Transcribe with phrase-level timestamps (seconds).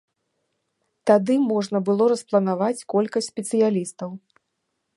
[1.11, 4.09] Тады можна было распланаваць колькасць спецыялістаў.